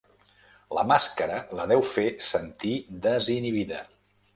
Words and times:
La 0.77 0.85
màscara 0.93 1.37
la 1.61 1.69
deu 1.75 1.85
fer 1.93 2.09
sentir 2.33 2.77
desinhibida. 3.09 3.89